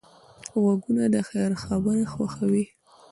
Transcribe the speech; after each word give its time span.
غوږونه 0.61 1.03
د 1.13 1.15
خیر 1.29 1.51
خبره 1.63 2.05
خوښوي 2.13 2.65